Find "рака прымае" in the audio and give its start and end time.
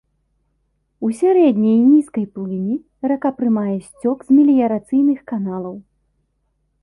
3.11-3.75